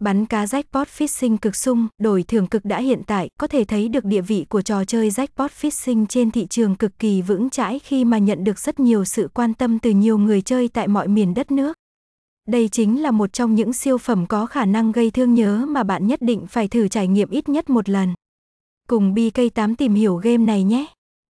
Bắn 0.00 0.26
cá 0.26 0.44
jackpot 0.44 0.84
fishing 0.84 1.36
cực 1.36 1.56
sung, 1.56 1.88
đổi 2.02 2.22
thưởng 2.22 2.46
cực 2.46 2.64
đã 2.64 2.80
hiện 2.80 3.02
tại, 3.06 3.28
có 3.40 3.46
thể 3.46 3.64
thấy 3.64 3.88
được 3.88 4.04
địa 4.04 4.20
vị 4.20 4.46
của 4.48 4.62
trò 4.62 4.84
chơi 4.84 5.10
jackpot 5.10 5.48
fishing 5.60 6.06
trên 6.06 6.30
thị 6.30 6.46
trường 6.50 6.74
cực 6.74 6.98
kỳ 6.98 7.22
vững 7.22 7.50
chãi 7.50 7.78
khi 7.78 8.04
mà 8.04 8.18
nhận 8.18 8.44
được 8.44 8.58
rất 8.58 8.80
nhiều 8.80 9.04
sự 9.04 9.28
quan 9.34 9.54
tâm 9.54 9.78
từ 9.78 9.90
nhiều 9.90 10.18
người 10.18 10.42
chơi 10.42 10.68
tại 10.68 10.88
mọi 10.88 11.08
miền 11.08 11.34
đất 11.34 11.50
nước. 11.50 11.76
Đây 12.48 12.68
chính 12.68 13.02
là 13.02 13.10
một 13.10 13.32
trong 13.32 13.54
những 13.54 13.72
siêu 13.72 13.98
phẩm 13.98 14.26
có 14.26 14.46
khả 14.46 14.64
năng 14.64 14.92
gây 14.92 15.10
thương 15.10 15.34
nhớ 15.34 15.66
mà 15.68 15.82
bạn 15.82 16.06
nhất 16.06 16.22
định 16.22 16.46
phải 16.46 16.68
thử 16.68 16.88
trải 16.88 17.08
nghiệm 17.08 17.30
ít 17.30 17.48
nhất 17.48 17.70
một 17.70 17.88
lần. 17.88 18.14
Cùng 18.88 19.14
BK8 19.14 19.74
tìm 19.74 19.94
hiểu 19.94 20.16
game 20.16 20.44
này 20.44 20.64
nhé! 20.64 20.86